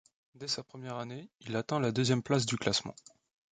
Dès 0.33 0.47
sa 0.47 0.63
première 0.63 0.97
année, 0.97 1.29
il 1.41 1.55
atteint 1.55 1.79
la 1.79 1.91
deuxième 1.91 2.23
place 2.23 2.47
du 2.47 2.57
classement. 2.57 2.95